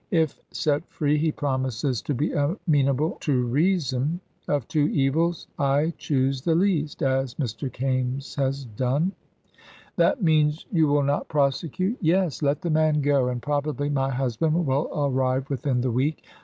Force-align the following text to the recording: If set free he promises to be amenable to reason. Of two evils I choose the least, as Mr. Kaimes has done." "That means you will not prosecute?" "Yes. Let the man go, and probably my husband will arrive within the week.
If 0.09 0.39
set 0.51 0.89
free 0.89 1.19
he 1.19 1.31
promises 1.31 2.01
to 2.01 2.15
be 2.15 2.31
amenable 2.33 3.17
to 3.19 3.43
reason. 3.45 4.19
Of 4.47 4.67
two 4.67 4.87
evils 4.87 5.45
I 5.59 5.93
choose 5.99 6.41
the 6.41 6.55
least, 6.55 7.03
as 7.03 7.35
Mr. 7.35 7.71
Kaimes 7.71 8.33
has 8.33 8.65
done." 8.65 9.11
"That 9.97 10.23
means 10.23 10.65
you 10.71 10.87
will 10.87 11.03
not 11.03 11.27
prosecute?" 11.27 11.99
"Yes. 12.01 12.41
Let 12.41 12.63
the 12.63 12.71
man 12.71 13.01
go, 13.01 13.27
and 13.27 13.43
probably 13.43 13.91
my 13.91 14.09
husband 14.09 14.65
will 14.65 14.89
arrive 14.91 15.47
within 15.51 15.81
the 15.81 15.91
week. 15.91 16.23